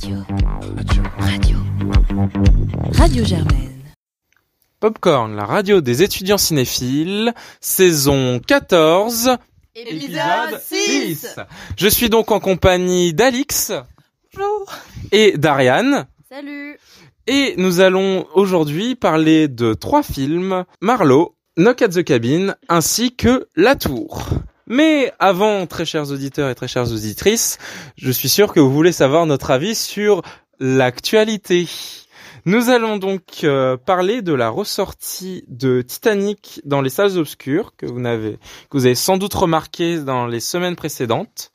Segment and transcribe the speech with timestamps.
[0.00, 0.16] Radio.
[1.18, 1.56] Radio.
[2.92, 3.82] Radio Germaine.
[4.78, 9.38] Popcorn, la radio des étudiants cinéphiles, saison 14,
[9.74, 11.36] Épisode 6
[11.76, 13.72] Je suis donc en compagnie d'Alix
[15.10, 16.06] et d'Ariane.
[16.28, 16.78] Salut
[17.26, 23.48] Et nous allons aujourd'hui parler de trois films, Marlowe, Knock at the Cabin, ainsi que
[23.56, 24.28] La Tour.
[24.68, 27.58] Mais avant, très chers auditeurs et très chères auditrices,
[27.96, 30.22] je suis sûr que vous voulez savoir notre avis sur
[30.60, 31.66] l'actualité.
[32.44, 37.86] Nous allons donc euh, parler de la ressortie de Titanic dans les salles obscures que
[37.86, 38.38] vous que
[38.72, 41.50] vous avez sans doute remarqué dans les semaines précédentes.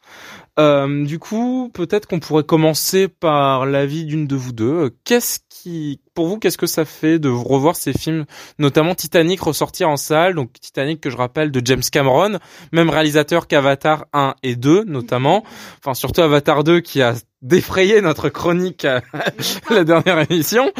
[0.59, 4.91] Euh, du coup, peut-être qu'on pourrait commencer par l'avis d'une de vous deux.
[5.03, 8.25] Qu'est-ce qui, pour vous, qu'est-ce que ça fait de revoir ces films,
[8.59, 12.37] notamment Titanic ressortir en salle, donc Titanic que je rappelle de James Cameron,
[12.71, 15.43] même réalisateur qu'Avatar 1 et 2 notamment,
[15.79, 19.01] enfin surtout Avatar 2 qui a défrayé notre chronique à
[19.71, 20.71] la dernière émission.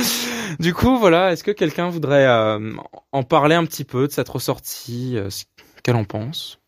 [0.60, 2.74] Du coup, voilà, est-ce que quelqu'un voudrait euh,
[3.12, 5.46] en parler un petit peu de cette ressortie, euh, ce
[5.82, 6.60] qu'elle en pense?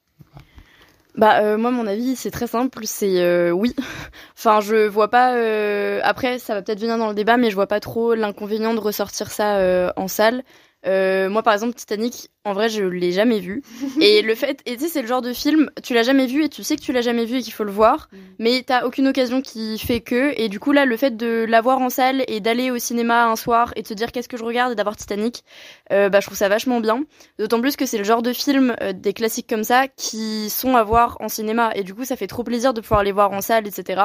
[1.17, 3.73] Bah euh, moi mon avis c'est très simple, c'est euh, oui.
[4.37, 5.35] enfin je vois pas.
[5.35, 8.73] euh, Après ça va peut-être venir dans le débat, mais je vois pas trop l'inconvénient
[8.73, 10.43] de ressortir ça euh, en salle.
[10.85, 13.63] Euh, moi par exemple Titanic, en vrai je l'ai jamais vu.
[14.01, 16.43] et le fait, et tu sais c'est le genre de film, tu l'as jamais vu
[16.43, 18.85] et tu sais que tu l'as jamais vu et qu'il faut le voir, mais t'as
[18.85, 20.33] aucune occasion qui fait que.
[20.39, 23.35] Et du coup là le fait de l'avoir en salle et d'aller au cinéma un
[23.35, 25.43] soir et de se dire qu'est-ce que je regarde et d'avoir Titanic,
[25.91, 27.03] euh, bah je trouve ça vachement bien.
[27.39, 30.75] D'autant plus que c'est le genre de film, euh, des classiques comme ça, qui sont
[30.75, 31.71] à voir en cinéma.
[31.75, 34.01] Et du coup, ça fait trop plaisir de pouvoir les voir en salle, etc.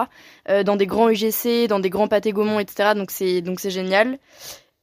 [0.48, 2.90] euh, dans des grands UGC, dans des grands pâtés Gaumont, etc.
[2.94, 4.18] Donc c'est donc c'est génial.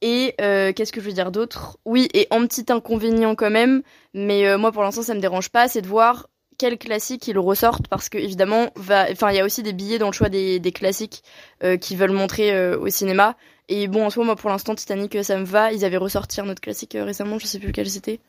[0.00, 1.78] Et euh, qu'est-ce que je veux dire d'autre?
[1.84, 3.82] Oui, et en petit inconvénient quand même,
[4.14, 7.38] mais euh, moi pour l'instant ça me dérange pas, c'est de voir quels classiques ils
[7.38, 10.28] ressortent parce que évidemment, va, enfin il y a aussi des billets dans le choix
[10.28, 11.22] des, des classiques
[11.64, 13.36] euh, qui veulent montrer euh, au cinéma.
[13.68, 15.72] Et bon, en soi, moi pour l'instant Titanic ça me va.
[15.72, 18.20] Ils avaient ressorti un autre classique euh, récemment, je sais plus lequel c'était.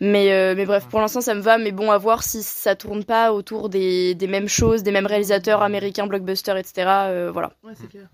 [0.00, 1.58] Mais, euh, mais bref, pour l'instant, ça me va.
[1.58, 5.06] Mais bon, à voir si ça tourne pas autour des, des mêmes choses, des mêmes
[5.06, 6.72] réalisateurs américains, blockbusters, etc.
[7.08, 7.52] euh, voilà.
[7.62, 8.08] Ouais, c'est clair.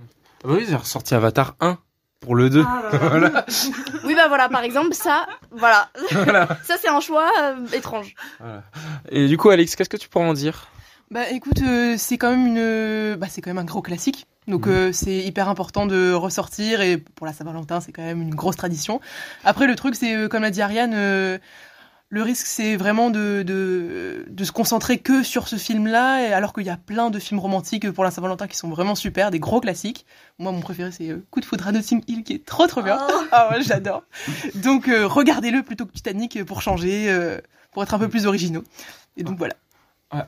[0.44, 1.78] Ah bah Oui, c'est ressorti Avatar 1
[2.20, 2.64] pour le 2.
[2.66, 3.46] Ah là là.
[4.04, 5.88] Oui, bah voilà, par exemple, ça, voilà.
[6.12, 6.46] Voilà.
[6.62, 8.14] ça, c'est un choix euh, étrange.
[8.38, 8.62] Voilà.
[9.08, 10.68] Et du coup, Alex, qu'est-ce que tu pourrais en dire?
[11.10, 14.26] Bah écoute, euh, c'est quand même une, bah c'est quand même un gros classique.
[14.46, 18.34] Donc euh, c'est hyper important de ressortir et pour la Saint-Valentin c'est quand même une
[18.34, 19.00] grosse tradition.
[19.44, 21.38] Après le truc c'est euh, comme l'a dit Ariane, euh,
[22.14, 26.62] le risque c'est vraiment de, de de se concentrer que sur ce film-là, alors qu'il
[26.62, 29.60] y a plein de films romantiques pour la Saint-Valentin qui sont vraiment super, des gros
[29.60, 30.06] classiques.
[30.38, 32.82] Moi mon préféré c'est euh, Coup de foudre à Notting Hill qui est trop trop
[32.82, 33.04] bien.
[33.32, 34.04] ah ouais j'adore.
[34.54, 37.40] Donc euh, regardez-le plutôt que Titanic pour changer, euh,
[37.72, 38.62] pour être un peu plus originaux.
[39.16, 39.54] Et donc voilà.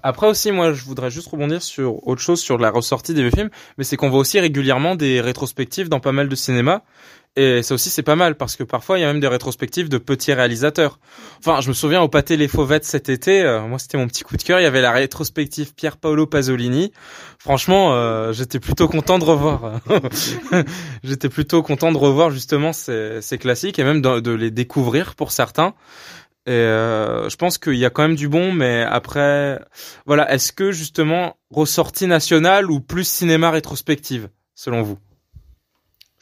[0.02, 3.30] Après aussi, moi, je voudrais juste rebondir sur autre chose, sur la ressortie des vieux
[3.30, 6.82] films, mais c'est qu'on voit aussi régulièrement des rétrospectives dans pas mal de cinémas.
[7.38, 9.90] Et ça aussi, c'est pas mal, parce que parfois, il y a même des rétrospectives
[9.90, 10.98] de petits réalisateurs.
[11.38, 14.24] Enfin, je me souviens au Pâté Les Fauvettes cet été, euh, moi, c'était mon petit
[14.24, 16.92] coup de cœur, il y avait la rétrospective Pier Paolo Pasolini.
[17.38, 19.80] Franchement, euh, j'étais plutôt content de revoir.
[21.04, 25.14] j'étais plutôt content de revoir justement ces, ces classiques et même de, de les découvrir
[25.14, 25.74] pour certains.
[26.46, 29.60] Et euh, je pense qu'il y a quand même du bon, mais après,
[30.06, 34.98] voilà, est-ce que justement ressortie nationale ou plus cinéma rétrospective, selon vous?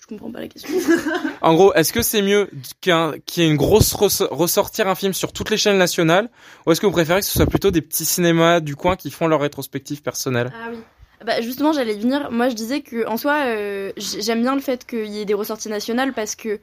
[0.05, 0.69] Je comprends pas la question.
[1.41, 2.51] En gros, est-ce que c'est mieux
[2.83, 6.29] qu'un qu'il y ait une grosse res- ressortir un film sur toutes les chaînes nationales,
[6.67, 9.11] ou est-ce que vous préférez que ce soit plutôt des petits cinémas du coin qui
[9.11, 10.53] font leur rétrospective personnelle?
[10.55, 10.79] Ah oui.
[11.25, 12.31] Bah justement, j'allais y venir.
[12.31, 15.33] Moi, je disais que en soi, euh, j'aime bien le fait qu'il y ait des
[15.35, 16.59] ressorties nationales parce que, euh,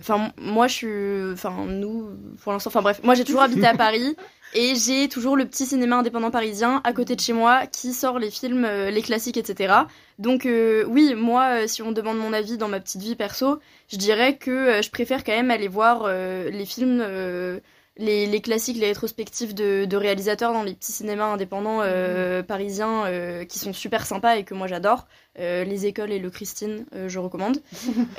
[0.00, 2.10] enfin, moi, je suis, enfin, nous,
[2.42, 4.16] pour l'instant, enfin bref, moi, j'ai toujours habité à Paris
[4.54, 8.18] et j'ai toujours le petit cinéma indépendant parisien à côté de chez moi qui sort
[8.18, 9.74] les films, euh, les classiques, etc.
[10.18, 13.16] Donc euh, oui, moi, euh, si on me demande mon avis dans ma petite vie
[13.16, 13.58] perso,
[13.90, 17.00] je dirais que euh, je préfère quand même aller voir euh, les films.
[17.02, 17.60] euh,
[17.98, 23.04] les, les classiques, les rétrospectives de, de réalisateurs dans les petits cinémas indépendants euh, parisiens
[23.04, 25.06] euh, qui sont super sympas et que moi j'adore.
[25.38, 27.58] Euh, les écoles et le Christine, euh, je recommande.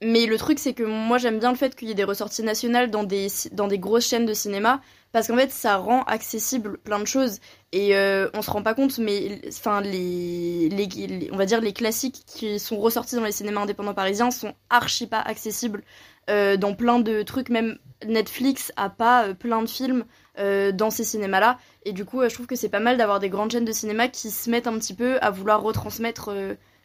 [0.00, 2.44] Mais le truc, c'est que moi j'aime bien le fait qu'il y ait des ressorties
[2.44, 4.80] nationales dans des, dans des grosses chaînes de cinéma
[5.10, 7.40] parce qu'en fait ça rend accessible plein de choses
[7.72, 11.72] et euh, on se rend pas compte, mais enfin les, les, on va dire les
[11.72, 15.82] classiques qui sont ressortis dans les cinémas indépendants parisiens sont archi pas accessibles
[16.30, 20.04] euh, dans plein de trucs, même Netflix a pas euh, plein de films
[20.38, 21.58] euh, dans ces cinémas-là.
[21.84, 24.08] Et du coup, je trouve que c'est pas mal d'avoir des grandes chaînes de cinéma
[24.08, 26.30] qui se mettent un petit peu à vouloir retransmettre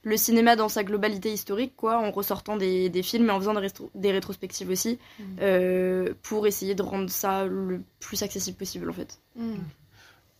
[0.03, 3.53] le cinéma dans sa globalité historique, quoi, en ressortant des, des films et en faisant
[3.53, 4.99] des, rétro- des rétrospectives aussi,
[5.39, 9.19] euh, pour essayer de rendre ça le plus accessible possible, en fait.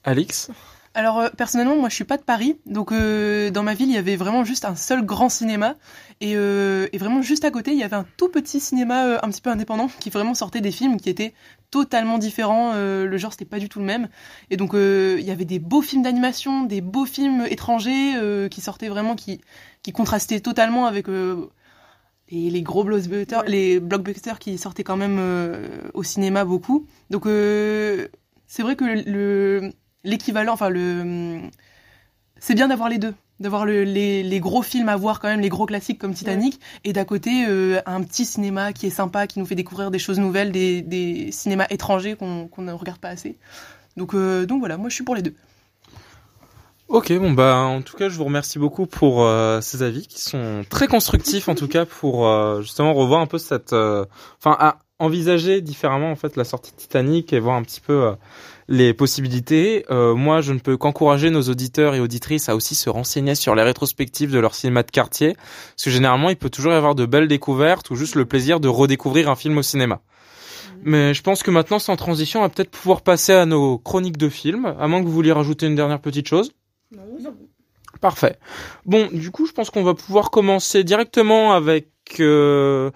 [0.03, 0.51] Alix?
[0.95, 3.95] Alors euh, personnellement, moi je suis pas de Paris, donc euh, dans ma ville il
[3.95, 5.75] y avait vraiment juste un seul grand cinéma
[6.21, 9.17] et, euh, et vraiment juste à côté il y avait un tout petit cinéma euh,
[9.23, 11.33] un petit peu indépendant qui vraiment sortait des films qui étaient
[11.71, 12.73] totalement différents.
[12.75, 14.07] euh, le genre c'était pas du tout le même
[14.51, 18.47] et donc euh, il y avait des beaux films d'animation, des beaux films étrangers euh,
[18.47, 19.41] qui sortaient vraiment qui
[19.81, 21.49] qui contrastaient totalement avec euh,
[22.29, 26.85] les, gros blockbusters, les blockbusters qui sortaient quand même euh, au cinéma beaucoup.
[27.09, 28.07] Donc euh,
[28.47, 29.71] c'est vrai que le
[30.03, 31.39] l'équivalent, enfin le,
[32.39, 35.39] c'est bien d'avoir les deux, d'avoir le- les, les gros films à voir quand même,
[35.39, 39.27] les gros classiques comme Titanic, et d'à côté euh, un petit cinéma qui est sympa,
[39.27, 42.99] qui nous fait découvrir des choses nouvelles, des, des cinémas étrangers qu'on qu'on ne regarde
[42.99, 43.37] pas assez.
[43.97, 45.35] Donc euh, donc voilà, moi je suis pour les deux.
[46.89, 50.21] Ok, bon bah en tout cas je vous remercie beaucoup pour euh, ces avis qui
[50.21, 54.05] sont très constructifs en tout cas pour euh, justement revoir un peu cette, euh,
[54.37, 58.03] enfin à envisager différemment en fait la sortie de Titanic et voir un petit peu
[58.03, 58.13] euh,
[58.67, 59.85] les possibilités.
[59.89, 63.55] Euh, moi je ne peux qu'encourager nos auditeurs et auditrices à aussi se renseigner sur
[63.55, 66.95] les rétrospectives de leur cinéma de quartier parce que généralement il peut toujours y avoir
[66.95, 70.01] de belles découvertes ou juste le plaisir de redécouvrir un film au cinéma.
[70.83, 74.17] Mais je pense que maintenant sans transition on va peut-être pouvoir passer à nos chroniques
[74.17, 76.51] de films, à moins que vous vouliez rajouter une dernière petite chose.
[78.01, 78.37] Parfait.
[78.85, 81.87] Bon, du coup, je pense qu'on va pouvoir commencer directement avec
[82.19, 82.91] euh,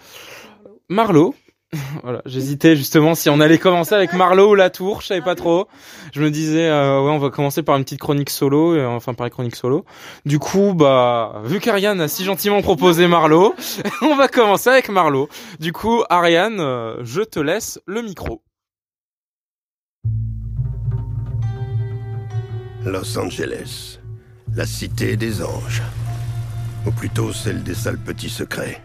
[0.90, 1.34] Marlowe.
[2.04, 5.36] voilà, j'hésitais justement si on allait commencer avec Marlowe ou La Tour, je savais pas
[5.36, 5.68] trop.
[6.14, 9.14] Je me disais, euh, ouais, on va commencer par une petite chronique solo, et, enfin
[9.14, 9.84] par les chroniques solo.
[10.26, 13.54] Du coup, bah, vu qu'Ariane a si gentiment proposé Marlowe,
[14.02, 15.28] on va commencer avec Marlowe.
[15.60, 18.42] Du coup, Ariane, euh, je te laisse le micro.
[22.86, 24.00] Los Angeles,
[24.56, 25.82] la cité des anges.
[26.86, 28.82] Ou plutôt celle des sales petits secrets.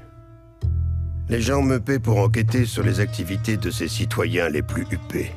[1.33, 5.31] Les gens me paient pour enquêter sur les activités de ces citoyens les plus huppés.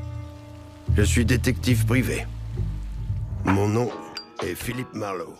[0.97, 2.25] Je suis détective privé.
[3.45, 3.89] Mon nom
[4.43, 5.37] est Philippe Marlowe.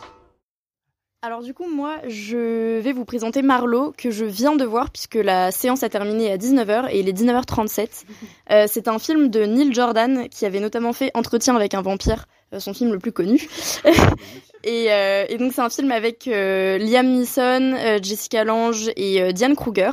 [1.22, 5.16] Alors du coup, moi, je vais vous présenter Marlowe, que je viens de voir, puisque
[5.16, 8.06] la séance a terminé à 19h, et il est 19h37.
[8.52, 12.28] Euh, c'est un film de Neil Jordan, qui avait notamment fait Entretien avec un vampire,
[12.54, 13.50] euh, son film le plus connu.
[14.64, 19.22] et, euh, et donc c'est un film avec euh, Liam Neeson, euh, Jessica Lange et
[19.22, 19.92] euh, Diane Kruger.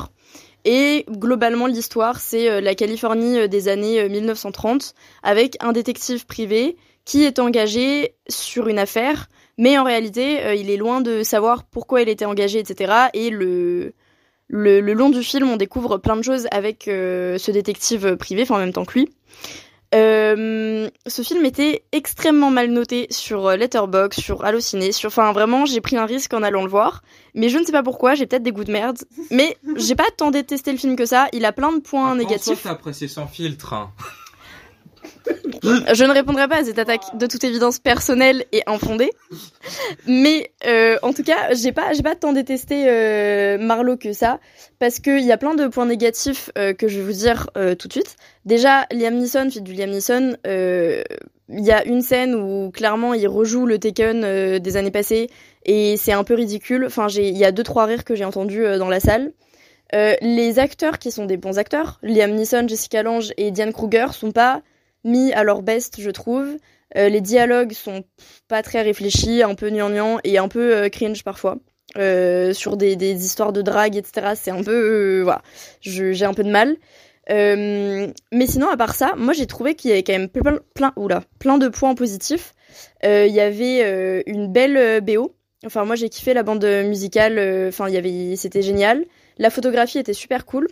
[0.64, 6.26] Et globalement, l'histoire, c'est euh, la Californie euh, des années euh, 1930, avec un détective
[6.26, 9.28] privé qui est engagé sur une affaire
[9.58, 13.08] mais en réalité, euh, il est loin de savoir pourquoi il était engagé, etc.
[13.14, 13.92] Et le,
[14.48, 18.56] le, long du film, on découvre plein de choses avec euh, ce détective privé, enfin
[18.56, 19.08] en même temps que lui.
[19.94, 25.66] Euh, ce film était extrêmement mal noté sur euh, Letterboxd, sur Allociné, sur, enfin vraiment,
[25.66, 27.02] j'ai pris un risque en allant le voir,
[27.34, 28.98] mais je ne sais pas pourquoi, j'ai peut-être des goûts de merde,
[29.30, 31.28] mais j'ai pas tant détesté le film que ça.
[31.32, 32.62] Il a plein de points négatifs.
[32.62, 33.74] t'as apprécié sans filtre.
[33.74, 33.90] hein.
[35.62, 39.10] Je ne répondrai pas à cette attaque de toute évidence personnelle et infondée.
[40.06, 44.40] Mais euh, en tout cas, j'ai pas, pas tant détesté euh, Marlowe que ça,
[44.78, 47.74] parce qu'il y a plein de points négatifs euh, que je vais vous dire euh,
[47.74, 48.16] tout de suite.
[48.44, 53.28] Déjà, Liam Neeson, fils du Liam Neeson, il y a une scène où clairement il
[53.28, 55.28] rejoue le Taken des années passées
[55.64, 56.84] et c'est un peu ridicule.
[56.86, 59.32] Enfin, il y a deux trois rires que j'ai entendus dans la salle.
[59.92, 64.32] Les acteurs qui sont des bons acteurs, Liam Neeson, Jessica Lange et Diane Kruger, sont
[64.32, 64.62] pas
[65.04, 66.56] mis à leur best, je trouve.
[66.96, 68.04] Euh, les dialogues sont
[68.48, 71.56] pas très réfléchis, un peu gnangnan et un peu euh, cringe parfois.
[71.98, 74.32] Euh, sur des, des histoires de drague, etc.
[74.34, 75.20] C'est un peu...
[75.22, 75.42] voilà.
[75.80, 76.76] J'ai un peu de mal.
[77.28, 80.92] Mais sinon, à part ça, moi j'ai trouvé qu'il y avait quand même plein, plein,
[80.96, 82.54] oula, plein de points positifs.
[83.02, 85.34] Il y avait une belle BO.
[85.64, 87.38] Enfin, moi j'ai kiffé la bande musicale.
[87.68, 89.04] Enfin, il y avait, c'était génial.
[89.38, 90.68] La photographie était super cool.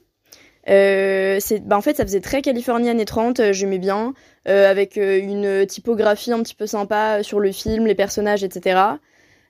[0.71, 3.41] Euh, bah en fait, ça faisait très Californie années 30.
[3.41, 4.15] euh, J'aimais bien,
[4.49, 8.81] euh, avec une typographie un petit peu sympa sur le film, les personnages, etc.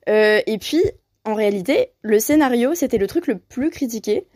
[0.06, 0.82] Et puis,
[1.24, 4.26] en réalité, le scénario, c'était le truc le plus critiqué.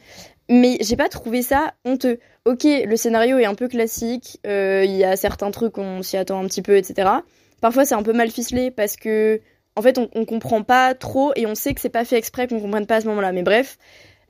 [0.51, 2.19] Mais j'ai pas trouvé ça honteux.
[2.45, 6.43] Ok, le scénario est un peu classique, il y a certains trucs, on s'y attend
[6.43, 7.09] un petit peu, etc.
[7.63, 9.41] Parfois, c'est un peu mal ficelé parce que,
[9.75, 12.47] en fait, on, on comprend pas trop et on sait que c'est pas fait exprès
[12.47, 13.33] qu'on comprenne pas à ce moment-là.
[13.33, 13.79] Mais bref.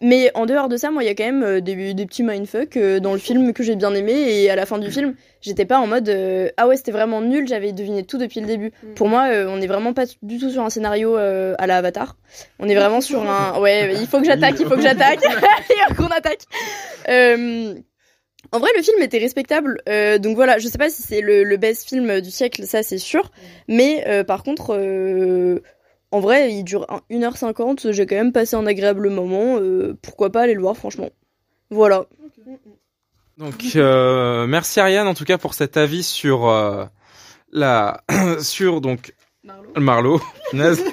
[0.00, 2.22] Mais en dehors de ça, moi, il y a quand même euh, des, des petits
[2.22, 4.12] mindfuck euh, dans le film que j'ai bien aimé.
[4.12, 7.20] Et à la fin du film, j'étais pas en mode euh, ah ouais, c'était vraiment
[7.20, 8.72] nul, j'avais deviné tout depuis le début.
[8.82, 8.94] Mm.
[8.94, 11.78] Pour moi, euh, on est vraiment pas du tout sur un scénario euh, à la
[11.78, 12.16] Avatar.
[12.58, 13.58] On est vraiment sur un.
[13.64, 15.20] Ouais, il faut que j'attaque, il faut que j'attaque.
[15.70, 16.42] il faut qu'on attaque.
[18.52, 19.80] En vrai, le film était respectable.
[19.88, 22.82] euh, donc voilà, je sais pas si c'est le, le best film du siècle, ça
[22.82, 23.30] c'est sûr.
[23.68, 25.60] Mais euh, par contre, euh,
[26.14, 27.90] en vrai, il dure un- 1h50.
[27.92, 29.58] J'ai quand même passé un agréable moment.
[29.58, 31.10] euh, pourquoi pas aller le voir, franchement.
[31.70, 32.06] Voilà.
[33.36, 36.84] Donc euh, merci Ariane en tout cas pour cet avis sur euh,
[37.50, 38.04] la
[38.40, 39.70] sur donc Marlo.
[39.76, 40.20] Marlo.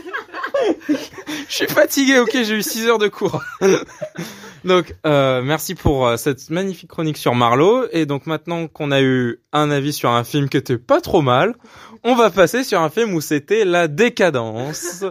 [1.52, 3.44] Je suis fatigué, ok, j'ai eu 6 heures de cours.
[4.64, 7.90] donc, euh, merci pour euh, cette magnifique chronique sur Marlowe.
[7.92, 11.22] Et donc maintenant qu'on a eu un avis sur un film qui était pas trop
[11.22, 11.56] mal,
[12.06, 15.04] on va passer sur un film où c'était la décadence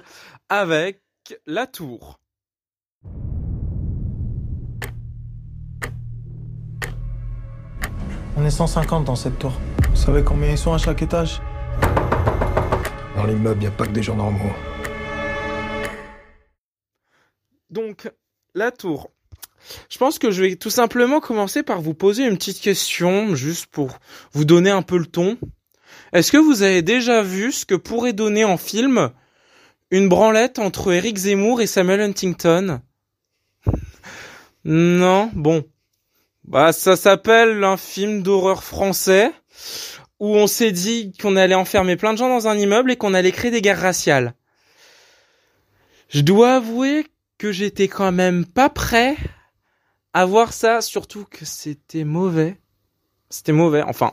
[0.49, 1.03] avec
[1.47, 2.19] La Tour.
[8.39, 9.53] On est 150 dans cette tour.
[9.91, 11.43] Vous savez combien ils sont à chaque étage?
[13.15, 14.53] Dans l'immeuble, il n'y a pas que des gens normaux.
[17.71, 18.11] Donc,
[18.55, 19.11] La Tour.
[19.89, 23.67] Je pense que je vais tout simplement commencer par vous poser une petite question, juste
[23.67, 23.99] pour
[24.33, 25.39] vous donner un peu le ton.
[26.13, 29.11] Est-ce que vous avez déjà vu ce que pourrait donner en film
[29.91, 32.81] une branlette entre Eric Zemmour et Samuel Huntington?
[34.65, 35.65] Non, bon.
[36.45, 39.33] Bah, ça s'appelle un film d'horreur français
[40.19, 43.15] où on s'est dit qu'on allait enfermer plein de gens dans un immeuble et qu'on
[43.15, 44.35] allait créer des guerres raciales.
[46.09, 47.07] Je dois avouer
[47.41, 49.17] que j'étais quand même pas prêt
[50.13, 52.61] à voir ça, surtout que c'était mauvais.
[53.31, 54.13] C'était mauvais, enfin.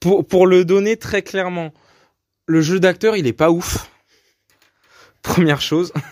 [0.00, 1.72] Pour, pour le donner très clairement,
[2.46, 3.88] le jeu d'acteur, il est pas ouf.
[5.22, 5.92] Première chose.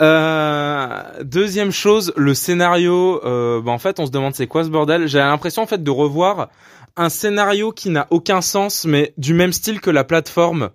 [0.00, 3.20] Euh, deuxième chose, le scénario.
[3.24, 5.08] Euh, bah en fait, on se demande c'est quoi ce bordel.
[5.08, 6.50] J'ai l'impression en fait de revoir
[6.96, 10.70] un scénario qui n'a aucun sens, mais du même style que la plateforme.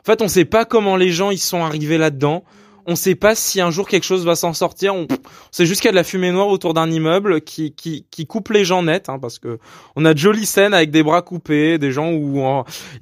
[0.00, 2.44] En fait, on sait pas comment les gens ils sont arrivés là-dedans.
[2.90, 4.94] On sait pas si un jour quelque chose va s'en sortir.
[4.94, 5.06] On,
[5.50, 8.26] sait juste qu'il y a de la fumée noire autour d'un immeuble qui, qui, qui
[8.26, 9.58] coupe les gens net, hein, parce que
[9.94, 12.42] on a de jolies scènes avec des bras coupés, des gens où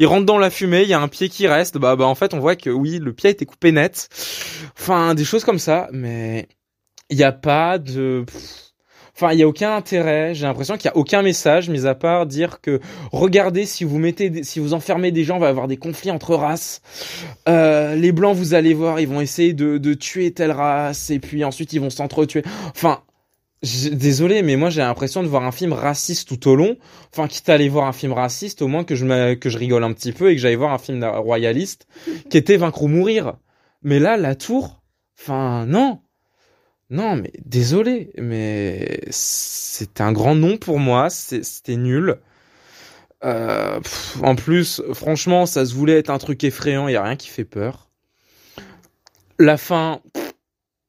[0.01, 1.79] ils rentrent dans la fumée, il y a un pied qui reste.
[1.79, 4.09] Bah, bah en fait, on voit que oui, le pied a été coupé net.
[4.77, 6.49] Enfin, des choses comme ça, mais
[7.09, 8.25] il n'y a pas de.
[9.17, 10.35] Enfin, il y a aucun intérêt.
[10.35, 12.81] J'ai l'impression qu'il y a aucun message, mis à part dire que
[13.13, 16.35] regardez, si vous mettez, si vous enfermez des gens, il va avoir des conflits entre
[16.35, 16.83] races.
[17.49, 21.19] Euh, les blancs, vous allez voir, ils vont essayer de, de tuer telle race, et
[21.19, 22.43] puis ensuite ils vont s'entretuer.
[22.75, 23.01] Enfin,
[23.63, 26.77] désolé, mais moi j'ai l'impression de voir un film raciste tout au long.
[27.11, 29.85] Enfin, quitte à aller voir un film raciste, au moins que je que je rigole
[29.85, 31.87] un petit peu et que j'aille voir un film royaliste
[32.29, 33.39] qui était Vaincre ou mourir.
[33.83, 34.83] Mais là, la tour,
[35.19, 36.01] enfin non.
[36.89, 42.17] Non, mais désolé, mais c'était un grand nom pour moi, c'était nul.
[43.25, 47.03] Euh, pff, en plus, franchement, ça se voulait être un truc effrayant, il y a
[47.03, 47.89] rien qui fait peur.
[49.39, 50.33] La fin, pff,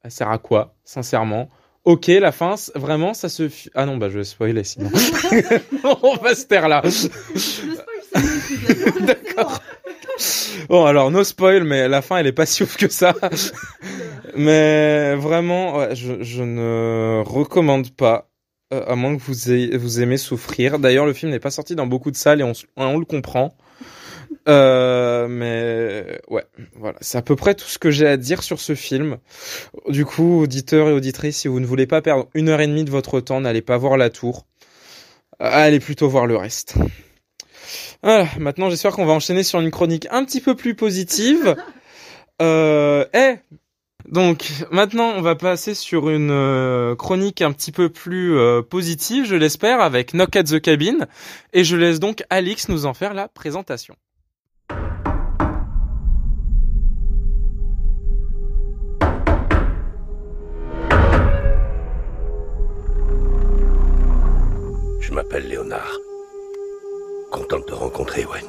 [0.03, 1.49] elle sert à quoi, sincèrement?
[1.83, 3.49] Ok, la fin, vraiment, ça se...
[3.73, 4.91] Ah non, bah je vais spoiler sinon.
[6.03, 6.83] On va se taire là.
[9.01, 9.61] D'accord.
[10.67, 13.15] Bon, alors, no spoil, mais la fin, elle est pas si ouf que ça.
[14.37, 18.29] Mais vraiment, ouais, je, je ne recommande pas,
[18.73, 20.79] euh, à moins que vous, ayez, vous aimez souffrir.
[20.79, 23.55] D'ailleurs, le film n'est pas sorti dans beaucoup de salles et on, on le comprend.
[24.47, 28.59] Euh, mais ouais, voilà, c'est à peu près tout ce que j'ai à dire sur
[28.59, 29.17] ce film.
[29.89, 32.85] Du coup, auditeurs et auditrices, si vous ne voulez pas perdre une heure et demie
[32.85, 34.45] de votre temps, n'allez pas voir la tour.
[35.41, 36.75] Euh, Allez plutôt voir le reste.
[38.03, 41.55] Voilà, maintenant j'espère qu'on va enchaîner sur une chronique un petit peu plus positive.
[42.41, 43.35] Euh, eh,
[44.05, 49.25] donc maintenant on va passer sur une euh, chronique un petit peu plus euh, positive,
[49.25, 51.07] je l'espère, avec Knock at the Cabin,
[51.53, 53.95] et je laisse donc Alix nous en faire la présentation.
[65.01, 65.97] Je m'appelle Léonard.
[67.31, 68.45] Content de te rencontrer, Wen.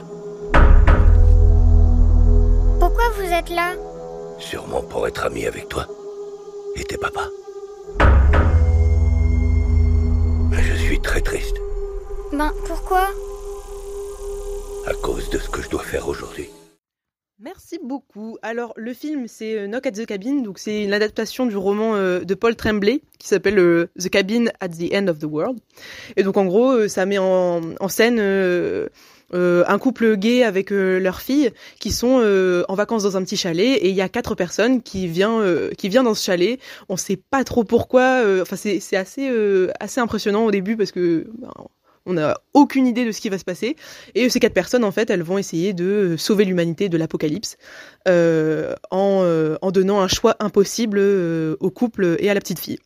[2.81, 3.75] Pourquoi vous êtes là?
[4.39, 5.87] Sûrement pour être ami avec toi.
[6.77, 7.29] Et tes papas.
[10.51, 11.57] Mais je suis très triste
[12.33, 13.09] Ben, pourquoi?
[14.87, 16.49] À cause de ce que je dois faire aujourd'hui.
[17.41, 18.37] Merci beaucoup.
[18.43, 21.95] Alors, le film, c'est euh, Knock at the Cabin, donc c'est une adaptation du roman
[21.95, 25.59] euh, de Paul Tremblay qui s'appelle euh, The Cabin at the End of the World.
[26.17, 28.19] Et donc, en gros, euh, ça met en, en scène
[29.35, 33.23] euh, un couple gay avec euh, leur fille qui sont euh, en vacances dans un
[33.23, 36.25] petit chalet et il y a quatre personnes qui viennent euh, qui viennent dans ce
[36.25, 36.59] chalet.
[36.89, 38.23] On sait pas trop pourquoi.
[38.25, 41.51] euh, Enfin, c'est c'est assez euh, assez impressionnant au début parce que ben,
[42.07, 43.77] on n'a aucune idée de ce qui va se passer.
[44.15, 47.59] Et ces quatre personnes, en fait, elles vont essayer de sauver l'humanité de l'apocalypse
[48.07, 50.99] en, en donnant un choix impossible
[51.61, 52.79] au couple et à la petite fille.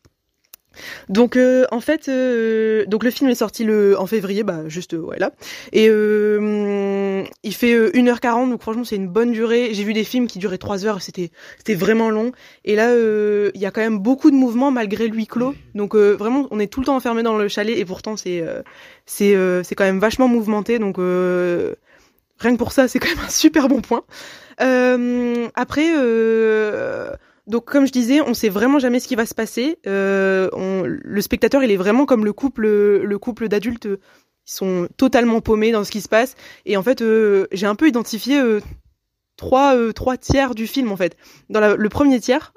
[1.09, 4.95] Donc euh, en fait, euh, donc le film est sorti le en février, bah juste
[4.95, 5.33] euh, ouais là,
[5.73, 9.71] et euh, il fait euh, 1h40, donc franchement c'est une bonne durée.
[9.73, 12.33] J'ai vu des films qui duraient 3 heures, c'était c'était vraiment long.
[12.64, 15.55] Et là, euh, il y a quand même beaucoup de mouvements malgré le huis clos.
[15.75, 18.41] Donc euh, vraiment, on est tout le temps enfermé dans le chalet et pourtant c'est
[18.41, 18.62] euh,
[19.07, 20.79] c'est euh, c'est quand même vachement mouvementé.
[20.79, 21.75] Donc euh,
[22.38, 24.05] rien que pour ça, c'est quand même un super bon point.
[24.61, 27.11] Euh, après, euh,
[27.46, 29.78] donc comme je disais, on sait vraiment jamais ce qui va se passer.
[29.87, 30.49] Euh,
[30.84, 33.87] le spectateur, il est vraiment comme le couple, le couple d'adultes.
[33.87, 36.37] Ils sont totalement paumés dans ce qui se passe.
[36.66, 38.61] Et en fait, euh, j'ai un peu identifié euh,
[39.37, 41.16] trois, trois tiers du film en fait.
[41.49, 42.52] Dans le premier tiers,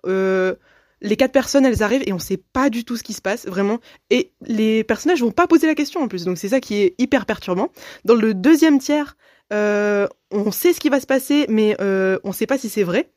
[1.02, 3.48] les quatre personnes, elles arrivent et on sait pas du tout ce qui se passe
[3.48, 3.80] vraiment.
[4.12, 6.26] Et les personnages vont pas poser la question en plus.
[6.26, 7.70] Donc c'est ça qui est hyper perturbant.
[8.06, 9.18] Dans le deuxième tiers,
[9.52, 13.10] on sait ce qui va se passer, mais on sait pas si c'est vrai.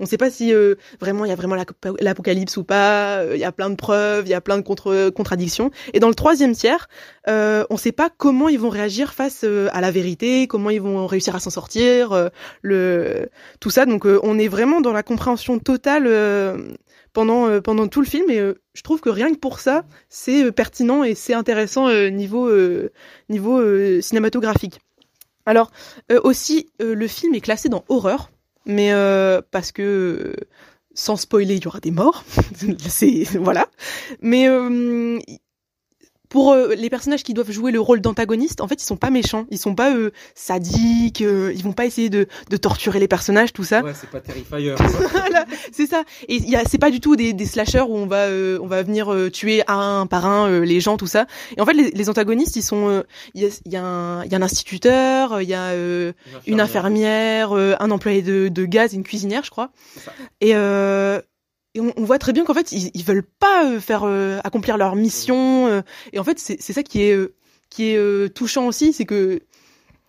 [0.00, 1.56] On sait pas si euh, vraiment il y a vraiment
[2.00, 3.18] l'apocalypse ou pas.
[3.18, 5.70] euh, Il y a plein de preuves, il y a plein de contre contradictions.
[5.92, 6.88] Et dans le troisième tiers,
[7.28, 10.80] euh, on sait pas comment ils vont réagir face euh, à la vérité, comment ils
[10.80, 13.26] vont réussir à s'en sortir, euh,
[13.60, 13.86] tout ça.
[13.86, 16.72] Donc euh, on est vraiment dans la compréhension totale euh,
[17.12, 18.30] pendant euh, tout le film.
[18.30, 21.88] Et euh, je trouve que rien que pour ça, c'est euh, pertinent et c'est intéressant
[21.88, 22.90] euh, niveau euh,
[23.28, 24.80] niveau euh, cinématographique.
[25.46, 25.70] Alors
[26.10, 28.30] euh, aussi, euh, le film est classé dans horreur,
[28.70, 30.34] mais euh, parce que euh,
[30.94, 32.24] sans spoiler, il y aura des morts.
[32.88, 33.66] c'est voilà.
[34.20, 35.18] Mais euh,
[36.30, 39.10] pour euh, les personnages qui doivent jouer le rôle d'antagoniste, en fait, ils sont pas
[39.10, 43.08] méchants, ils sont pas euh, sadiques, euh, ils vont pas essayer de, de torturer les
[43.08, 43.82] personnages, tout ça.
[43.82, 44.74] Ouais, c'est pas Terrifier.
[45.12, 46.04] voilà, c'est ça.
[46.28, 48.58] Et il y a, c'est pas du tout des, des slashers où on va, euh,
[48.62, 51.26] on va venir euh, tuer un par un euh, les gens, tout ça.
[51.56, 53.02] Et en fait, les, les antagonistes, ils sont, euh,
[53.34, 56.12] il y, a, y, a un- il y a un instituteur, il y a euh,
[56.46, 59.70] une infirmière, euh, un employé de, de gaz, une cuisinière, je crois.
[60.40, 61.20] Et, euh,
[61.74, 64.38] et on, on voit très bien qu'en fait, ils, ils veulent pas euh, faire euh,
[64.44, 65.66] accomplir leur mission.
[65.68, 67.34] euh, et en fait, c'est ça qui est euh,
[67.68, 69.40] qui est euh, touchant aussi, c'est que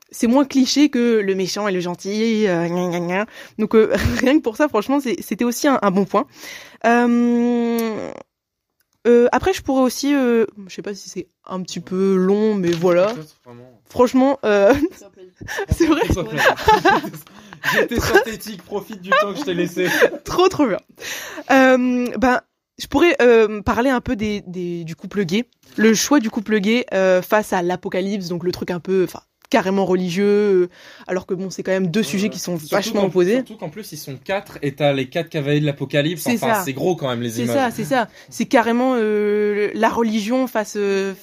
[0.09, 2.47] c'est moins cliché que le méchant et le gentil.
[2.47, 3.25] euh, gna, gna, gna.
[3.59, 6.25] Donc euh, rien que pour ça, franchement, c'était aussi un, un bon point.
[6.85, 8.11] Euh,
[9.07, 12.55] euh, après, je pourrais aussi, euh, je sais pas si c'est un petit peu long,
[12.55, 13.13] mais voilà.
[13.89, 14.73] Franchement, euh,
[15.71, 16.01] c'est vrai.
[17.73, 19.87] J'étais synthétique, profite du temps que je t'ai laissé.
[20.25, 20.79] trop trop bien.
[21.51, 22.41] Euh, ben,
[22.79, 25.45] je pourrais euh, parler un peu des, des, du couple gay.
[25.77, 29.21] Le choix du couple gay euh, face à l'apocalypse, donc le truc un peu, enfin,
[29.51, 30.25] carrément religieux,
[30.63, 30.69] euh,
[31.05, 33.35] alors que bon, c'est quand même deux sujets qui sont Surtout vachement opposés.
[33.35, 36.23] Surtout qu'en plus, ils sont quatre et t'as les quatre cavaliers de l'apocalypse.
[36.23, 36.61] C'est Enfin, ça.
[36.65, 37.55] c'est gros quand même, les C'est images.
[37.55, 38.07] ça, c'est ça.
[38.29, 41.13] C'est carrément euh, la religion face euh,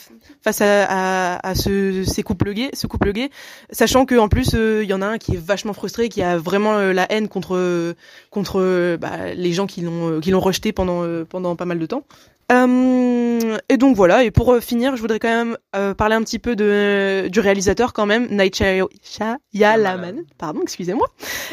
[0.44, 3.30] face à, à, à ce, ces couples gays, ce couple gay,
[3.70, 6.22] sachant que en plus euh, il y en a un qui est vachement frustré, qui
[6.22, 7.94] a vraiment euh, la haine contre euh,
[8.30, 11.64] contre euh, bah, les gens qui l'ont euh, qui l'ont rejeté pendant euh, pendant pas
[11.64, 12.04] mal de temps.
[12.50, 14.24] Euh, et donc voilà.
[14.24, 17.40] Et pour euh, finir, je voudrais quand même euh, parler un petit peu de du
[17.40, 20.22] réalisateur quand même, Night Shyamalan.
[20.38, 21.08] Pardon, excusez-moi.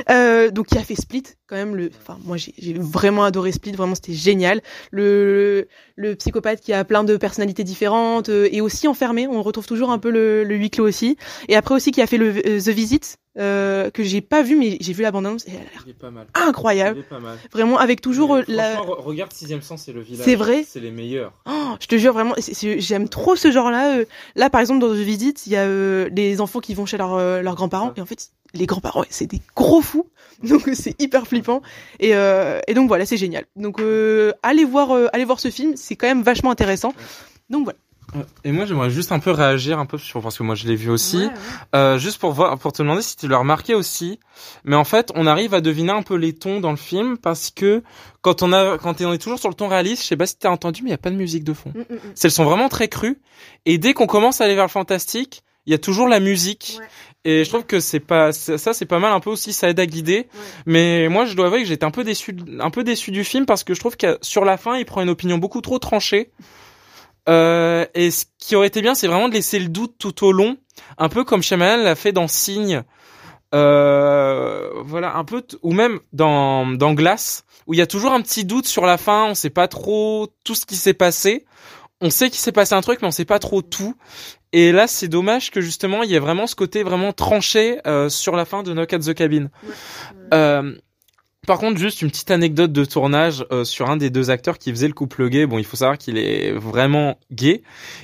[0.09, 1.89] Euh, donc qui a fait Split quand même le.
[2.01, 3.73] Enfin moi j'ai vraiment adoré Split.
[3.73, 4.61] Vraiment c'était génial.
[4.91, 9.27] Le le psychopathe qui a plein de personnalités différentes euh, et aussi enfermé.
[9.27, 11.17] On retrouve toujours un peu le, le huis clos aussi.
[11.49, 14.55] Et après aussi qui a fait le euh, The Visit euh, que j'ai pas vu
[14.55, 16.27] mais j'ai vu l'abondance et elle a l'air Il est pas mal.
[16.33, 16.97] incroyable.
[16.97, 17.37] Il est pas mal.
[17.51, 18.79] Vraiment avec toujours Mais euh, la.
[18.79, 20.23] Regarde Sixième Sens et le village.
[20.25, 21.33] C'est vrai C'est les meilleurs.
[21.45, 22.33] Oh, je te jure vraiment,
[22.77, 23.97] j'aime trop ce genre-là.
[23.97, 24.05] euh.
[24.35, 26.97] Là, par exemple, dans The Visit, il y a euh, les enfants qui vont chez
[26.97, 30.09] leurs euh, leurs grands-parents et en fait, les grands-parents, c'est des gros fous.
[30.43, 31.61] Donc euh, c'est hyper flippant
[31.99, 33.45] et, et donc voilà, c'est génial.
[33.55, 36.93] Donc euh, allez voir, allez voir ce film, c'est quand même vachement intéressant.
[37.49, 37.79] Donc voilà.
[38.43, 40.75] Et moi, j'aimerais juste un peu réagir un peu sur parce que moi, je l'ai
[40.75, 41.29] vu aussi.
[41.73, 44.19] Euh, juste pour voir, pour te demander si tu l'as remarqué aussi.
[44.63, 47.51] Mais en fait, on arrive à deviner un peu les tons dans le film parce
[47.51, 47.83] que
[48.21, 50.37] quand on a, quand on est toujours sur le ton réaliste, je sais pas si
[50.37, 51.73] t'as entendu, mais il y a pas de musique de fond.
[52.15, 53.19] Celles sont vraiment très crues.
[53.65, 56.77] Et dès qu'on commence à aller vers le fantastique, il y a toujours la musique.
[56.79, 56.87] Ouais.
[57.27, 59.79] Et je trouve que c'est pas, ça, c'est pas mal un peu aussi, ça aide
[59.79, 60.27] à guider.
[60.67, 63.47] Mais moi, je dois avouer que j'étais un peu déçu, un peu déçu du film
[63.47, 66.29] parce que je trouve que sur la fin, il prend une opinion beaucoup trop tranchée.
[67.27, 70.31] Euh, et ce qui aurait été bien, c'est vraiment de laisser le doute tout au
[70.31, 70.57] long,
[70.97, 72.83] un peu comme Shyamalan l'a fait dans Signe.
[73.53, 78.21] Euh, voilà, un peu, ou même dans, dans Glace, où il y a toujours un
[78.21, 81.45] petit doute sur la fin, on sait pas trop tout ce qui s'est passé.
[82.01, 83.95] On sait qu'il s'est passé un truc, mais on sait pas trop tout.
[84.51, 88.09] Et là, c'est dommage que justement, il y ait vraiment ce côté vraiment tranché euh,
[88.09, 89.47] sur la fin de Knock at the Cabin.
[90.33, 90.75] Euh,
[91.45, 94.71] par contre, juste une petite anecdote de tournage euh, sur un des deux acteurs qui
[94.71, 95.45] faisait le couple gay.
[95.45, 97.61] Bon, il faut savoir qu'il est vraiment gay.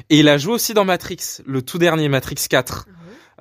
[0.10, 2.88] Et il a joué aussi dans Matrix, le tout dernier Matrix 4.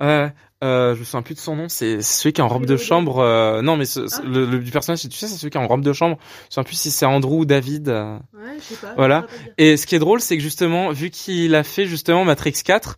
[0.01, 0.29] Euh,
[0.63, 2.77] euh, je me souviens plus de son nom, c'est celui qui est en robe de
[2.77, 3.19] chambre.
[3.19, 5.61] euh, non, mais ce- ce- le, le- du personnage, tu sais, c'est celui qui est
[5.61, 6.17] en robe de chambre.
[6.19, 7.89] Je me souviens plus si c'est Andrew ou David.
[7.89, 8.17] euh.
[8.33, 8.93] Ouais, je sais pas.
[8.95, 9.25] Voilà.
[9.57, 12.97] Et ce qui est drôle, c'est que justement, vu qu'il a fait justement Matrix 4,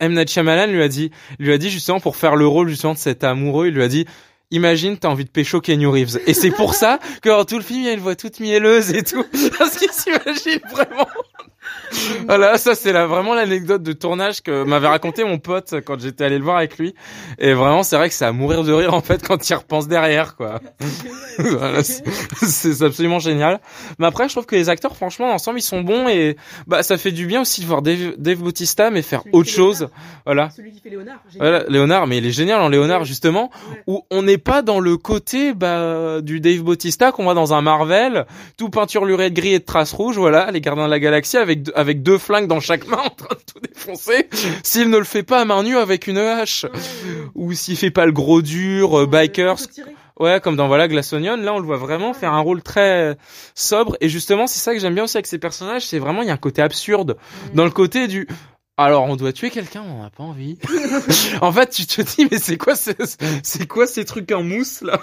[0.00, 0.14] M.
[0.14, 2.98] Night Shyamalan lui a dit, lui a dit justement pour faire le rôle justement de
[2.98, 4.04] cet amoureux, il lui a dit,
[4.50, 6.18] imagine t'as envie de pécho Kenny Reeves.
[6.26, 9.24] Et c'est pour ça que dans tout le film, une voix toute mielleuse et tout.
[9.58, 11.08] Parce qu'il s'imagine vraiment.
[12.26, 16.24] Voilà, ça c'est la, vraiment l'anecdote de tournage que m'avait raconté mon pote quand j'étais
[16.24, 16.94] allé le voir avec lui.
[17.38, 19.86] Et vraiment, c'est vrai que c'est à mourir de rire en fait quand il repense
[19.88, 20.60] derrière, quoi.
[21.38, 23.60] Voilà, c'est absolument génial.
[23.98, 26.36] Mais après, je trouve que les acteurs, franchement, ensemble, ils sont bons et
[26.66, 29.50] bah ça fait du bien aussi de voir Dave, Dave Bautista mais faire Celui autre
[29.50, 29.80] chose.
[29.80, 29.98] Léonard.
[30.24, 30.50] Voilà.
[30.50, 31.18] Celui qui fait Léonard.
[31.38, 33.04] Voilà, Léonard, mais il est génial en Léonard Ouais.
[33.06, 33.82] justement, Ouais.
[33.86, 37.60] où on n'est pas dans le côté bah, du Dave Bautista qu'on voit dans un
[37.62, 41.36] Marvel, tout peinturluré de gris et de traces rouges, voilà, les gardiens de la galaxie
[41.36, 44.28] avec avec deux flingues dans chaque main en train de tout défoncer,
[44.62, 46.66] s'il ne le fait pas à main nue avec une hache,
[47.34, 49.58] ou s'il fait pas le gros dur, euh, bikers,
[50.20, 53.16] ouais, comme dans voilà Glass Onion, là on le voit vraiment faire un rôle très
[53.54, 56.28] sobre, et justement c'est ça que j'aime bien aussi avec ces personnages, c'est vraiment il
[56.28, 57.16] y a un côté absurde,
[57.54, 58.26] dans le côté du
[58.78, 60.58] alors on doit tuer quelqu'un, on n'a pas envie.
[61.40, 62.94] en fait, tu te dis mais c'est quoi ces,
[63.42, 65.00] c'est quoi ces trucs en mousse là?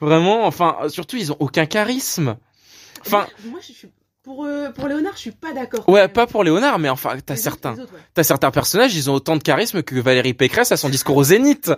[0.00, 2.36] Vraiment, enfin surtout ils ont aucun charisme.
[3.06, 3.88] Enfin, moi, je suis
[4.26, 5.88] pour euh, pour Léonard, je suis pas d'accord.
[5.88, 8.24] ouais, pas pour Léonard, mais enfin t'as certains, autres, ouais.
[8.24, 11.70] certains personnages, ils ont autant de charisme que Valérie Pécresse à son discours au Zénith.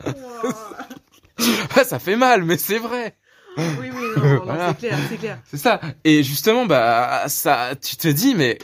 [1.77, 3.19] Ouais, ça fait mal, mais c'est vrai.
[3.59, 4.69] oui, oui, non, non, Voilà.
[4.69, 5.39] c'est clair, c'est clair.
[5.51, 5.79] C'est ça.
[6.05, 8.59] Et justement, bah ça, tu te dis mais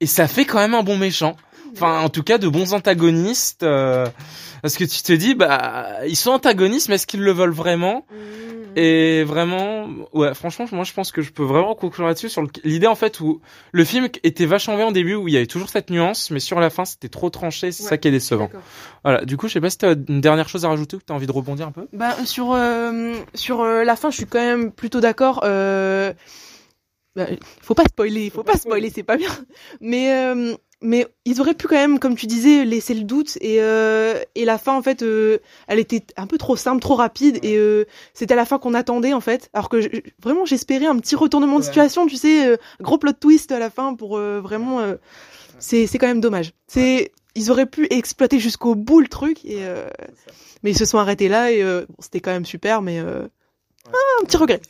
[0.00, 1.34] et ça fait quand même un bon méchant.
[1.74, 3.62] Enfin, en tout cas, de bons antagonistes.
[3.62, 4.06] euh,
[4.62, 8.06] parce que tu te dis, bah, ils sont antagonistes, mais est-ce qu'ils le veulent vraiment?
[8.10, 8.76] Mmh.
[8.76, 12.88] Et vraiment, ouais, franchement, moi, je pense que je peux vraiment conclure là-dessus sur l'idée
[12.88, 15.68] en fait où le film était vachement bien au début, où il y avait toujours
[15.68, 17.70] cette nuance, mais sur la fin, c'était trop tranché.
[17.70, 18.50] C'est Ouais, ça qui est décevant.
[19.04, 19.24] Voilà.
[19.24, 21.14] Du coup, je sais pas si t'as une dernière chose à rajouter ou que t'as
[21.14, 21.86] envie de rebondir un peu?
[21.92, 25.42] Bah, sur euh, sur euh, la fin, je suis quand même plutôt d'accord.
[25.44, 26.12] Euh...
[27.14, 27.26] bah,
[27.62, 29.30] faut pas spoiler, faut, pas spoiler, c'est pas bien.
[29.80, 33.62] Mais euh, mais ils auraient pu quand même, comme tu disais, laisser le doute et
[33.62, 37.38] euh, et la fin en fait, euh, elle était un peu trop simple, trop rapide
[37.42, 39.48] et euh, c'était la fin qu'on attendait en fait.
[39.54, 39.88] Alors que je-
[40.22, 41.66] vraiment, j'espérais un petit retournement de Ouais.
[41.68, 44.80] situation, tu sais, euh, gros plot twist à la fin pour euh, vraiment.
[44.80, 44.96] euh,
[45.58, 46.52] c'est c'est quand même dommage.
[46.66, 49.88] C'est ils auraient pu exploiter jusqu'au bout le truc et euh,
[50.62, 53.26] mais ils se sont arrêtés là et euh, bon, c'était quand même super mais euh,
[53.88, 54.60] ah, un petit regret.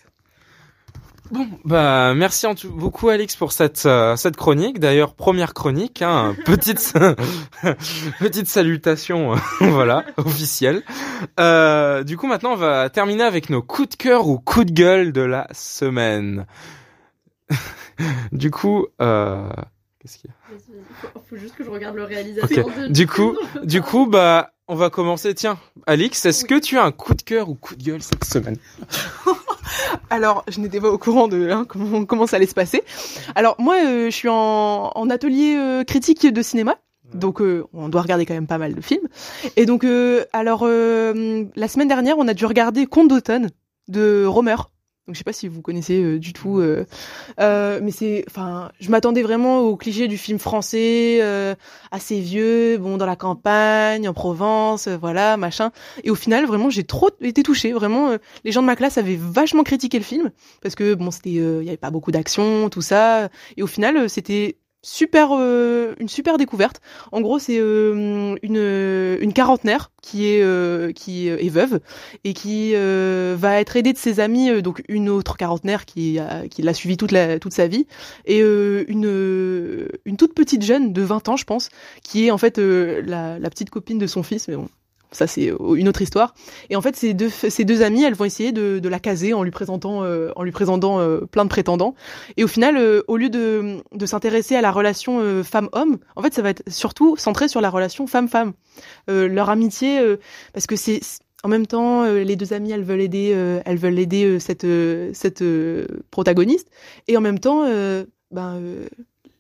[1.31, 4.79] Bon, bah merci en tout beaucoup Alix pour cette euh, cette chronique.
[4.79, 6.93] D'ailleurs, première chronique, hein, petite
[8.21, 10.83] petite salutation, voilà, officielle.
[11.41, 14.73] Euh, du coup, maintenant, on va terminer avec nos coups de cœur ou coups de
[14.73, 16.47] gueule de la semaine.
[18.33, 19.49] du coup, euh,
[20.01, 20.59] qu'est-ce qu'il y a?
[21.01, 22.67] Faut, faut juste que je regarde le réalisateur.
[22.67, 25.35] De- Du coup, du coup, bah, on va commencer.
[25.35, 28.25] Tiens, Alix, est-ce que tu as un coup de cœur ou coup de gueule cette
[28.25, 28.57] semaine?
[30.11, 32.83] Alors, je n'étais pas au courant de hein, comment, comment ça allait se passer.
[33.35, 36.77] Alors, moi, euh, je suis en, en atelier euh, critique de cinéma.
[37.13, 39.07] Donc, euh, on doit regarder quand même pas mal de films.
[39.57, 43.51] Et donc, euh, alors, euh, la semaine dernière, on a dû regarder Conte d'automne
[43.89, 44.57] de Romer.
[45.07, 46.61] Donc, je sais pas si vous connaissez euh, du tout.
[46.61, 46.87] euh,
[47.39, 51.55] euh, mais c'est, enfin, je m'attendais vraiment au cliché du film français, euh,
[51.91, 55.73] assez vieux, bon, dans la campagne, en Provence, euh, voilà, machin.
[56.05, 57.73] Et au final, vraiment, j'ai trop été touchée.
[57.73, 60.31] Vraiment, euh, les gens de ma classe avaient vachement critiqué le film
[60.63, 63.29] parce que bon, c'était, euh, il y avait pas beaucoup d'action, tout ça.
[63.59, 66.81] Et au final, c'était super, euh, une super découverte.
[67.11, 71.81] En gros, c'est euh, une une quarantenaire qui est euh, qui est veuve
[72.23, 76.19] et qui euh, va être aidée de ses amis, euh, donc une autre quarantenaire qui
[76.19, 77.87] a, qui l'a suivi toute la toute sa vie
[78.27, 81.71] et euh, une une toute petite jeune de 20 ans, je pense,
[82.03, 84.69] qui est en fait la, la petite copine de son fils, mais bon.
[85.15, 86.35] Ça c'est euh, une autre histoire.
[86.71, 89.43] Et en fait, ces deux ces deux amies, elles vont essayer de, la caser en
[89.43, 91.95] lui présentant euh, en lui présentant euh, plein de prétendants.
[92.37, 92.77] Et au final,
[93.09, 97.17] au lieu de de s'intéresser à la relation femme-homme, en fait, ça va être surtout
[97.17, 98.53] centré sur la relation femme-femme.
[99.09, 100.01] Leur amitié,
[100.53, 101.01] parce que c'est
[101.43, 104.67] en même temps, les deux amies, elles veulent aider, elles veulent aider cette
[105.13, 105.45] cette
[106.11, 106.69] protagoniste,
[107.09, 107.65] et en même temps,
[108.31, 108.61] ben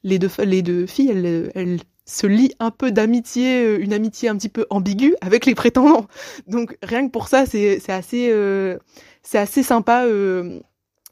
[0.04, 4.36] les deux les deux filles, elles se lient un peu d'amitié, euh, une amitié un
[4.36, 6.06] petit peu ambiguë avec les prétendants.
[6.46, 8.78] Donc rien que pour ça, c'est assez euh,
[9.22, 10.04] c'est assez sympa.
[10.04, 10.60] euh,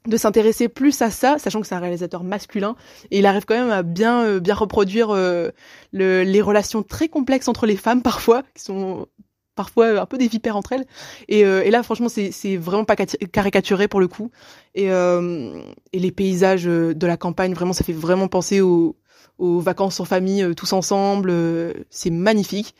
[0.08, 2.74] de s'intéresser plus à ça, sachant que c'est un réalisateur masculin,
[3.12, 5.50] et il arrive quand même à bien euh, bien reproduire euh,
[5.92, 9.06] le, les relations très complexes entre les femmes parfois, qui sont
[9.54, 10.86] parfois un peu des vipères entre elles.
[11.28, 14.32] Et, euh, et là, franchement, c'est vraiment pas caricaturé pour le coup.
[14.74, 18.96] Et, euh, et les paysages euh, de la campagne, vraiment, ça fait vraiment penser aux,
[19.42, 21.30] aux vacances en famille, euh, tous ensemble.
[21.30, 22.74] euh, c'est magnifique.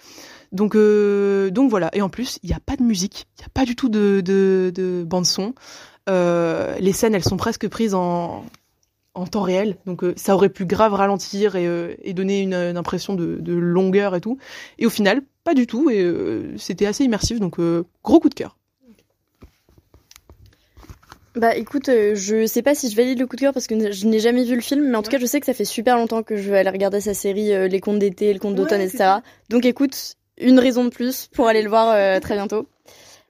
[0.53, 1.90] Donc, euh, donc voilà.
[1.94, 3.88] Et en plus, il n'y a pas de musique, il n'y a pas du tout
[3.88, 5.55] de, de, de bande son.
[6.07, 8.44] Les scènes, elles sont presque prises en,
[9.14, 9.77] en temps réel.
[9.87, 14.20] Donc ça aurait pu grave ralentir et, donner une, une impression de, de longueur et
[14.20, 14.38] tout.
[14.79, 15.90] Et au final, pas du tout.
[15.90, 16.07] Et
[16.59, 17.40] c'était assez immersif.
[17.40, 17.59] Donc
[18.05, 18.57] gros coup de cœur.
[21.35, 23.90] Bah écoute, euh, je sais pas si je valide le coup de cœur parce que
[23.90, 25.64] je n'ai jamais vu le film, mais en tout cas je sais que ça fait
[25.64, 28.55] super longtemps que je vais aller regarder sa série euh, Les contes d'été, le conte
[28.55, 29.14] d'automne, Ouais, etc.
[29.49, 32.68] Donc écoute, une raison de plus pour aller le voir euh, très bientôt.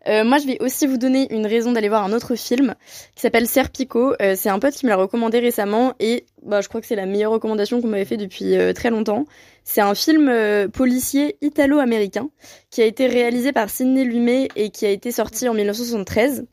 [0.09, 2.75] Euh, moi je vais aussi vous donner une raison d'aller voir un autre film
[3.15, 4.15] qui s'appelle Serpico.
[4.21, 6.97] Euh, c'est un pote qui me l'a recommandé récemment et bah, je crois que c'est
[6.97, 9.27] la meilleure recommandation qu'on m'avait fait depuis euh, très longtemps.
[9.65, 12.31] C'est un film euh, policier italo-américain
[12.71, 16.47] qui a été réalisé par Sidney Lumet et qui a été sorti en 1973.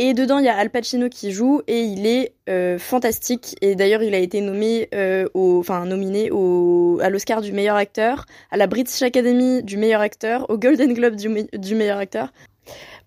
[0.00, 3.56] Et dedans, il y a Al Pacino qui joue et il est euh, fantastique.
[3.62, 7.74] Et d'ailleurs, il a été nommé, euh, au, enfin nominé au, à l'Oscar du meilleur
[7.74, 12.32] acteur, à la British Academy du meilleur acteur, au Golden Globe du, du meilleur acteur.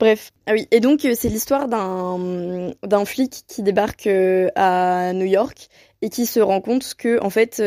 [0.02, 0.68] Bref, ah oui.
[0.72, 4.10] Et donc, euh, c'est l'histoire d'un flic qui débarque
[4.56, 5.70] à New York
[6.02, 7.64] et qui se rend compte que en fait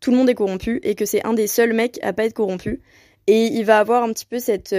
[0.00, 2.32] tout le monde est corrompu et que c'est un des seuls mecs à pas être
[2.32, 2.80] corrompu.
[3.26, 4.74] Et il va avoir un petit peu cette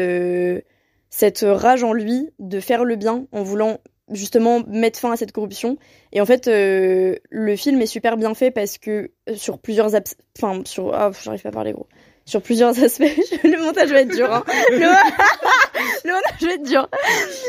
[1.15, 3.77] cette rage en lui de faire le bien en voulant
[4.11, 5.77] justement mettre fin à cette corruption.
[6.11, 9.93] Et en fait, euh, le film est super bien fait parce que euh, sur plusieurs
[9.93, 11.85] abs- enfin sur ah, j'arrive pas à parler gros.
[12.25, 13.03] Sur plusieurs aspects,
[13.43, 14.33] le montage va être dur.
[14.33, 14.43] Hein.
[14.71, 14.77] Le...
[16.07, 16.89] le montage va être dur.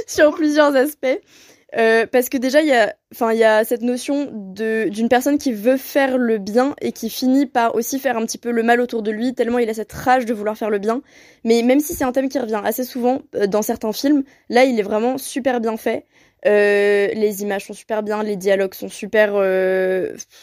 [0.06, 1.18] sur plusieurs aspects.
[1.76, 6.38] Euh, parce que déjà il y a cette notion d'une personne qui veut faire le
[6.38, 9.34] bien et qui finit par aussi faire un petit peu le mal autour de lui
[9.34, 11.02] tellement il a cette rage de vouloir faire le bien.
[11.42, 14.64] Mais même si c'est un thème qui revient assez souvent euh, dans certains films là
[14.64, 16.06] il est vraiment super bien fait.
[16.46, 19.32] Euh, les images sont super bien les dialogues sont super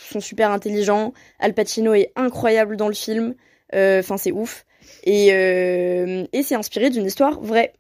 [0.09, 1.13] sont super intelligents.
[1.39, 3.35] Al Pacino est incroyable dans le film.
[3.73, 4.65] Enfin c'est ouf.
[5.05, 7.73] Et et c'est inspiré d'une histoire vraie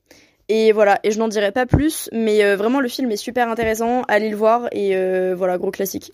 [0.53, 3.47] et voilà, et je n'en dirai pas plus, mais euh, vraiment le film est super
[3.47, 6.11] intéressant, allez le voir, et euh, voilà, gros classique.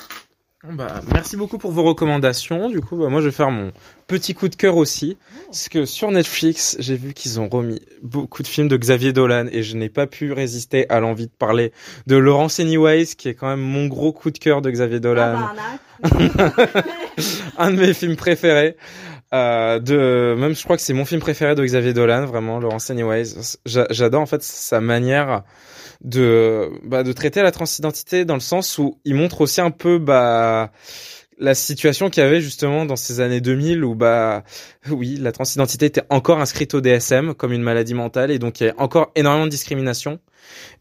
[0.63, 2.69] Bah, merci beaucoup pour vos recommandations.
[2.69, 3.71] Du coup, bah, moi, je vais faire mon
[4.05, 5.17] petit coup de cœur aussi.
[5.47, 9.47] Parce que sur Netflix, j'ai vu qu'ils ont remis beaucoup de films de Xavier Dolan
[9.51, 11.71] et je n'ai pas pu résister à l'envie de parler
[12.05, 15.49] de Laurence Anyways, qui est quand même mon gros coup de cœur de Xavier Dolan.
[17.57, 18.77] un de mes films préférés.
[19.33, 22.89] Euh, de même je crois que c'est mon film préféré de Xavier Dolan vraiment Laurence
[22.89, 25.43] Anyways J'a- j'adore en fait sa manière
[26.01, 29.97] de bah, de traiter la transidentité dans le sens où il montre aussi un peu
[29.99, 30.71] bah
[31.39, 34.43] la situation qu'il y avait justement dans ces années 2000 où bah
[34.89, 38.67] oui la transidentité était encore inscrite au DSM comme une maladie mentale et donc il
[38.67, 40.19] y a encore énormément de discrimination.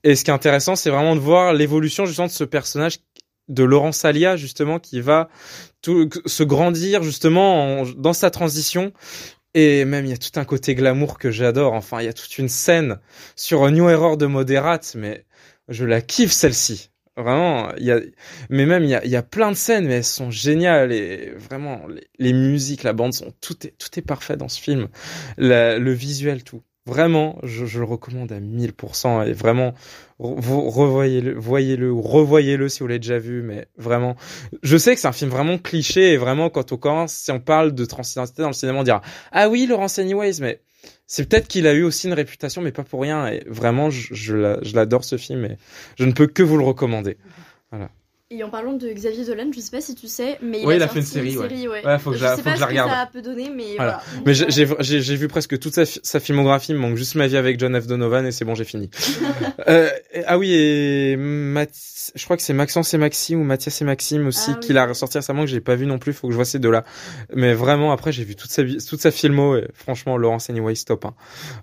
[0.04, 2.98] Et ce qui est intéressant c'est vraiment de voir l'évolution justement de ce personnage
[3.48, 5.28] de Laurent Salia justement qui va
[5.82, 8.92] tout, se grandir justement en- dans sa transition.
[9.54, 11.72] Et même il y a tout un côté glamour que j'adore.
[11.74, 12.98] Enfin il y a toute une scène
[13.36, 15.24] sur New Error de Moderate mais
[15.68, 16.90] je la kiffe celle-ci.
[17.16, 18.00] Vraiment il y a
[18.50, 20.92] mais même il y a, il y a plein de scènes mais elles sont géniales.
[20.92, 21.82] Et vraiment
[22.18, 24.88] les, musiques la bande son tout est tout est parfait dans ce film.
[25.38, 29.74] Le visuel tout Vraiment, je, je le recommande à 1000% et vraiment,
[30.20, 34.14] vous revoyez-le, voyez-le revoyez-le si vous l'avez déjà vu, mais vraiment,
[34.62, 37.40] je sais que c'est un film vraiment cliché et vraiment quand on commence, si on
[37.40, 40.60] parle de transidentité dans le cinéma, on dira ah oui Laurence Anyways, mais
[41.08, 43.26] c'est peut-être qu'il a eu aussi une réputation, mais pas pour rien.
[43.28, 45.56] Et vraiment, je, je la- je l'adore ce film et
[45.98, 47.16] je ne peux que vous le recommander.
[48.32, 50.74] Et en parlant de Xavier Dolan, je sais pas si tu sais, mais il Ouais,
[50.74, 51.86] a il a fait sorti une série, ouais.
[51.86, 51.98] ouais.
[52.00, 52.90] Faut que je je la- sais faut pas que je la regarde.
[52.90, 54.00] ça peut donner, mais Voilà.
[54.14, 54.20] voilà.
[54.26, 57.36] Mais j'ai- vu presque toute sa, fi- sa filmographie, il me manque juste ma vie
[57.36, 57.86] avec John F.
[57.86, 58.90] Donovan et c'est bon, j'ai fini.
[59.68, 59.88] Euh,
[60.26, 64.26] ah oui, et Math- je crois que c'est Maxence et Maxime ou Mathias et Maxime
[64.28, 64.66] aussi Ah oui.
[64.66, 66.60] qui l'a ressorti récemment que j'ai pas vu non plus, faut que je vois ces
[66.60, 66.84] deux-là.
[67.34, 71.04] Mais vraiment, après j'ai vu toute sa toute sa filmo et franchement, Laurence Anyways, top.
[71.04, 71.14] Hein.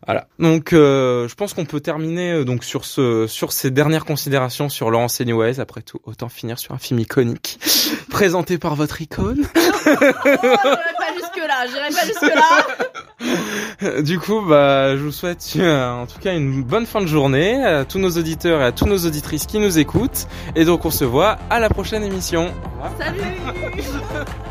[0.05, 0.27] Voilà.
[0.39, 4.67] Donc, euh, je pense qu'on peut terminer euh, donc sur ce, sur ces dernières considérations
[4.69, 5.59] sur Laurence Anyways.
[5.61, 7.59] Après tout, autant finir sur un film iconique
[8.09, 9.45] présenté par votre icône.
[9.85, 14.01] Oh, j'irai pas jusque là, j'irai pas jusque là.
[14.01, 17.63] Du coup, bah, je vous souhaite euh, en tout cas une bonne fin de journée
[17.63, 20.27] à tous nos auditeurs et à tous nos auditrices qui nous écoutent.
[20.55, 22.53] Et donc, on se voit à la prochaine émission.
[22.79, 22.91] Au revoir.
[22.97, 24.43] Salut.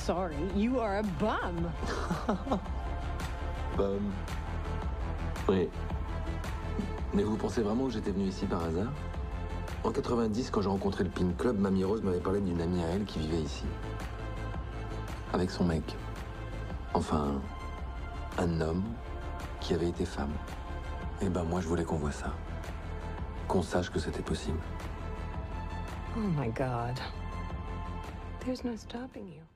[0.00, 0.36] Sorry.
[0.56, 1.70] You are a bum.
[3.76, 4.12] Bum.
[5.48, 5.68] Oui.
[7.14, 8.92] Mais vous pensez vraiment que j'étais venu ici par hasard?
[9.84, 12.88] En 90, quand j'ai rencontré le Pink Club, Mamie Rose m'avait parlé d'une amie à
[12.88, 13.64] elle qui vivait ici.
[15.32, 15.96] Avec son mec.
[16.92, 17.40] Enfin,
[18.38, 18.84] un homme
[19.60, 20.32] qui avait été femme.
[21.22, 22.32] Et ben moi, je voulais qu'on voit ça.
[23.48, 24.58] Qu'on sache que c'était possible.
[26.16, 26.98] Oh my god.
[28.40, 29.49] There's no stopping you.